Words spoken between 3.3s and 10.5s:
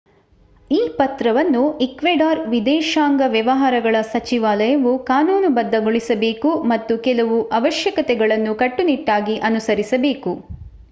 ವ್ಯವಹಾರಗಳ ಸಚಿವಾಲಯವು ಕಾನೂನುಬದ್ಧಗೊಳಿಸಬೇಕು ಮತ್ತು ಕೆಲವು ಅವಶ್ಯಕತೆಗಳನ್ನು ಕಟ್ಟುನಿಟ್ಟಾಗಿ ಅನುಸರಿಸಬೇಕು